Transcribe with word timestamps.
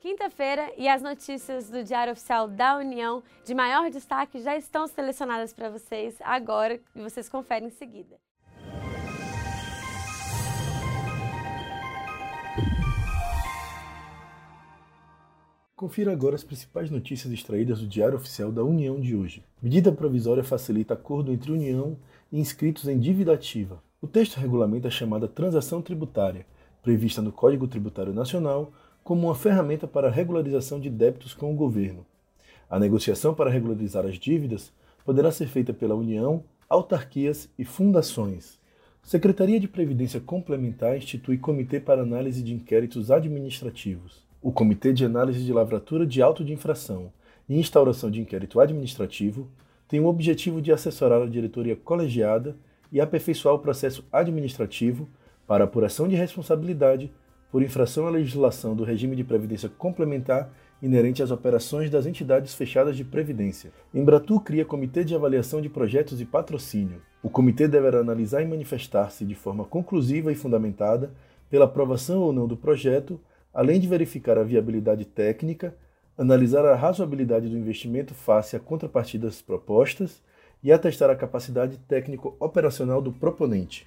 Quinta-feira 0.00 0.72
e 0.78 0.88
as 0.88 1.02
notícias 1.02 1.68
do 1.68 1.84
Diário 1.84 2.14
Oficial 2.14 2.48
da 2.48 2.78
União 2.78 3.22
de 3.44 3.54
maior 3.54 3.90
destaque 3.90 4.40
já 4.40 4.56
estão 4.56 4.86
selecionadas 4.86 5.52
para 5.52 5.68
vocês 5.68 6.16
agora 6.22 6.80
e 6.96 7.02
vocês 7.02 7.28
conferem 7.28 7.68
em 7.68 7.70
seguida. 7.70 8.16
Confira 15.76 16.12
agora 16.12 16.34
as 16.34 16.44
principais 16.44 16.90
notícias 16.90 17.30
extraídas 17.30 17.80
do 17.80 17.86
Diário 17.86 18.16
Oficial 18.16 18.50
da 18.50 18.64
União 18.64 18.98
de 18.98 19.14
hoje. 19.14 19.44
Medida 19.60 19.92
provisória 19.92 20.42
facilita 20.42 20.94
acordo 20.94 21.30
entre 21.30 21.52
União 21.52 21.98
e 22.32 22.40
inscritos 22.40 22.88
em 22.88 22.98
dívida 22.98 23.34
ativa. 23.34 23.82
O 24.00 24.08
texto 24.08 24.38
regulamenta 24.38 24.88
a 24.88 24.90
chamada 24.90 25.28
transação 25.28 25.82
tributária, 25.82 26.46
prevista 26.82 27.20
no 27.20 27.30
Código 27.30 27.68
Tributário 27.68 28.14
Nacional, 28.14 28.72
como 29.02 29.26
uma 29.26 29.34
ferramenta 29.34 29.86
para 29.86 30.08
a 30.08 30.10
regularização 30.10 30.78
de 30.80 30.90
débitos 30.90 31.34
com 31.34 31.52
o 31.52 31.56
governo. 31.56 32.06
A 32.68 32.78
negociação 32.78 33.34
para 33.34 33.50
regularizar 33.50 34.06
as 34.06 34.16
dívidas 34.16 34.72
poderá 35.04 35.32
ser 35.32 35.48
feita 35.48 35.72
pela 35.72 35.94
União, 35.94 36.44
autarquias 36.68 37.48
e 37.58 37.64
fundações. 37.64 38.60
Secretaria 39.02 39.58
de 39.58 39.66
Previdência 39.66 40.20
Complementar 40.20 40.96
institui 40.96 41.36
Comitê 41.38 41.80
para 41.80 42.02
Análise 42.02 42.42
de 42.42 42.54
Inquéritos 42.54 43.10
Administrativos. 43.10 44.24
O 44.40 44.52
Comitê 44.52 44.92
de 44.92 45.04
Análise 45.04 45.42
de 45.44 45.52
Lavratura 45.52 46.06
de 46.06 46.22
Auto 46.22 46.44
de 46.44 46.52
Infração 46.52 47.12
e 47.48 47.58
Instauração 47.58 48.10
de 48.10 48.20
Inquérito 48.20 48.60
Administrativo 48.60 49.48
tem 49.88 49.98
o 49.98 50.06
objetivo 50.06 50.62
de 50.62 50.70
assessorar 50.70 51.20
a 51.20 51.26
diretoria 51.26 51.74
colegiada 51.74 52.56
e 52.92 53.00
aperfeiçoar 53.00 53.54
o 53.56 53.58
processo 53.58 54.04
administrativo 54.12 55.08
para 55.46 55.64
apuração 55.64 56.06
de 56.06 56.14
responsabilidade 56.14 57.10
por 57.50 57.62
infração 57.62 58.06
à 58.06 58.10
legislação 58.10 58.74
do 58.74 58.84
regime 58.84 59.16
de 59.16 59.24
previdência 59.24 59.68
complementar 59.68 60.50
inerente 60.82 61.22
às 61.22 61.30
operações 61.30 61.90
das 61.90 62.06
entidades 62.06 62.54
fechadas 62.54 62.96
de 62.96 63.04
previdência. 63.04 63.70
Embratu 63.92 64.40
cria 64.40 64.64
Comitê 64.64 65.04
de 65.04 65.14
Avaliação 65.14 65.60
de 65.60 65.68
Projetos 65.68 66.20
e 66.20 66.24
Patrocínio. 66.24 67.02
O 67.22 67.28
comitê 67.28 67.68
deverá 67.68 68.00
analisar 68.00 68.40
e 68.42 68.46
manifestar-se 68.46 69.24
de 69.24 69.34
forma 69.34 69.64
conclusiva 69.64 70.32
e 70.32 70.34
fundamentada 70.34 71.12
pela 71.50 71.66
aprovação 71.66 72.20
ou 72.20 72.32
não 72.32 72.46
do 72.46 72.56
projeto, 72.56 73.20
além 73.52 73.78
de 73.78 73.88
verificar 73.88 74.38
a 74.38 74.44
viabilidade 74.44 75.04
técnica, 75.04 75.74
analisar 76.16 76.64
a 76.64 76.76
razoabilidade 76.76 77.48
do 77.48 77.58
investimento 77.58 78.14
face 78.14 78.56
a 78.56 78.60
contrapartidas 78.60 79.42
propostas 79.42 80.22
e 80.62 80.72
atestar 80.72 81.10
a 81.10 81.16
capacidade 81.16 81.78
técnico-operacional 81.88 83.02
do 83.02 83.12
proponente. 83.12 83.86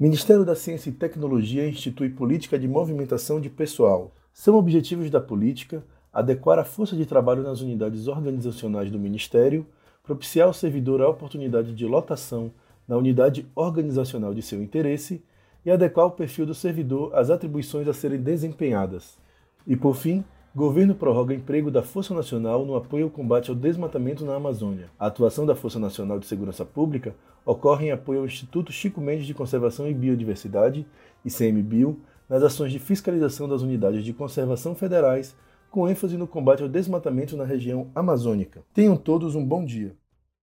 Ministério 0.00 0.44
da 0.44 0.54
Ciência 0.54 0.90
e 0.90 0.92
Tecnologia 0.92 1.68
institui 1.68 2.08
política 2.08 2.56
de 2.56 2.68
movimentação 2.68 3.40
de 3.40 3.50
pessoal. 3.50 4.12
São 4.32 4.54
objetivos 4.54 5.10
da 5.10 5.20
política 5.20 5.82
adequar 6.12 6.56
a 6.56 6.64
força 6.64 6.94
de 6.94 7.04
trabalho 7.04 7.42
nas 7.42 7.62
unidades 7.62 8.06
organizacionais 8.06 8.92
do 8.92 8.98
Ministério, 8.98 9.66
propiciar 10.04 10.46
ao 10.46 10.54
servidor 10.54 11.02
a 11.02 11.08
oportunidade 11.08 11.74
de 11.74 11.84
lotação 11.84 12.52
na 12.86 12.96
unidade 12.96 13.44
organizacional 13.56 14.32
de 14.32 14.40
seu 14.40 14.62
interesse 14.62 15.20
e 15.66 15.70
adequar 15.72 16.06
o 16.06 16.12
perfil 16.12 16.46
do 16.46 16.54
servidor 16.54 17.12
às 17.12 17.28
atribuições 17.28 17.88
a 17.88 17.92
serem 17.92 18.20
desempenhadas. 18.20 19.18
E, 19.66 19.74
por 19.74 19.96
fim, 19.96 20.24
Governo 20.54 20.94
prorroga 20.94 21.34
emprego 21.34 21.70
da 21.70 21.82
Força 21.82 22.14
Nacional 22.14 22.64
no 22.64 22.74
apoio 22.74 23.04
ao 23.04 23.10
combate 23.10 23.50
ao 23.50 23.54
desmatamento 23.54 24.24
na 24.24 24.34
Amazônia. 24.34 24.88
A 24.98 25.06
atuação 25.06 25.44
da 25.44 25.54
Força 25.54 25.78
Nacional 25.78 26.18
de 26.18 26.26
Segurança 26.26 26.64
Pública 26.64 27.14
ocorre 27.44 27.88
em 27.88 27.90
apoio 27.90 28.20
ao 28.20 28.26
Instituto 28.26 28.72
Chico 28.72 28.98
Mendes 28.98 29.26
de 29.26 29.34
Conservação 29.34 29.86
e 29.86 29.94
Biodiversidade, 29.94 30.86
ICMBio, 31.22 32.00
nas 32.28 32.42
ações 32.42 32.72
de 32.72 32.78
fiscalização 32.78 33.46
das 33.46 33.60
unidades 33.60 34.02
de 34.02 34.14
conservação 34.14 34.74
federais, 34.74 35.36
com 35.70 35.86
ênfase 35.86 36.16
no 36.16 36.26
combate 36.26 36.62
ao 36.62 36.68
desmatamento 36.68 37.36
na 37.36 37.44
região 37.44 37.88
amazônica. 37.94 38.62
Tenham 38.72 38.96
todos 38.96 39.34
um 39.34 39.44
bom 39.44 39.62
dia. 39.62 39.94